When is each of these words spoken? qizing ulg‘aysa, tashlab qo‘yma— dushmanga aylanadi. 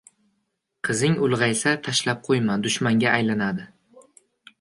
qizing 0.87 1.17
ulg‘aysa, 1.27 1.73
tashlab 1.87 2.23
qo‘yma— 2.29 2.55
dushmanga 2.65 3.13
aylanadi. 3.19 3.69